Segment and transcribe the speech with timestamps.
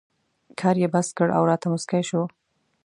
[0.59, 2.21] کار یې بس کړ او راته مسکی شو.